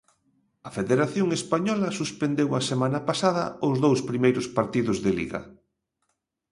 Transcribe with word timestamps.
A 0.67 0.69
Federación 0.77 1.27
Española 1.39 1.89
suspendeu 1.99 2.49
a 2.53 2.61
semana 2.71 2.99
pasada 3.09 3.43
os 3.67 3.75
dous 3.85 3.99
primeiros 4.09 4.45
partidos 4.57 4.97
de 5.05 5.11
Liga. 5.19 5.41